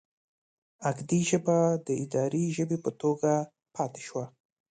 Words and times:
اکدي 0.89 1.21
ژبه 1.29 1.57
د 1.85 1.87
اداري 2.03 2.45
ژبې 2.57 2.77
په 2.85 2.91
توګه 3.01 3.31
پاتې 3.75 4.01
شوه. 4.07 4.25